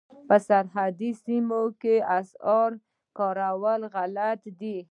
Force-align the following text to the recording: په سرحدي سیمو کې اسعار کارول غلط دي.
په 0.27 0.35
سرحدي 0.47 1.11
سیمو 1.23 1.63
کې 1.81 1.95
اسعار 2.19 2.71
کارول 3.17 3.81
غلط 3.93 4.41
دي. 4.59 4.77